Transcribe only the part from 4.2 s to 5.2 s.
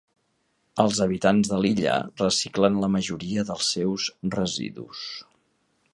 residus.